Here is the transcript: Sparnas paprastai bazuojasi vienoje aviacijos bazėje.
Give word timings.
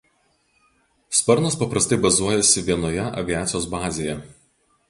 Sparnas 1.17 1.59
paprastai 1.59 1.99
bazuojasi 2.07 2.65
vienoje 2.71 3.07
aviacijos 3.23 3.73
bazėje. 3.75 4.21